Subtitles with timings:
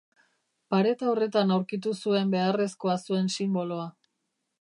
[0.73, 3.87] Pareta horretan aurkitu zuen beharrezkoa zuen sinboloa.